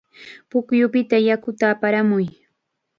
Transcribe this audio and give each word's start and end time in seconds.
Pukyupita 0.49 1.17
yakuta 1.27 1.65
aparamuy. 1.73 2.27